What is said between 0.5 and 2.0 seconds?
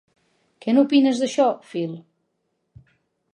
Què n'opines d'això, Phil?